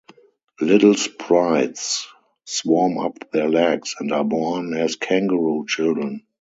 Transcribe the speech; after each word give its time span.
Little 0.59 0.95
sprites 0.95 2.07
swarm 2.45 2.97
up 2.97 3.29
their 3.29 3.47
legs 3.47 3.93
and 3.99 4.11
are 4.11 4.23
born 4.23 4.73
as 4.73 4.95
kangaroo 4.95 5.67
children. 5.67 6.23